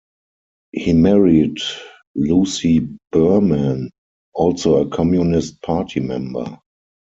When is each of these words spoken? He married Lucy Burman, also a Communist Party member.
He 0.71 0.93
married 0.93 1.59
Lucy 2.15 2.87
Burman, 3.11 3.91
also 4.33 4.77
a 4.77 4.89
Communist 4.89 5.61
Party 5.61 5.99
member. 5.99 6.57